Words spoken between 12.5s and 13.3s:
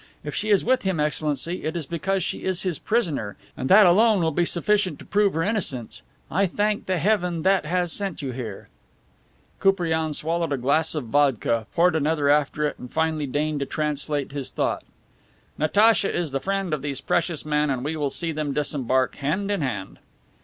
it, and finally